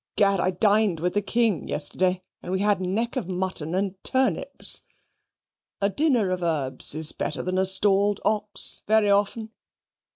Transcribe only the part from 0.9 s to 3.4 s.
with the King yesterday, and we had neck of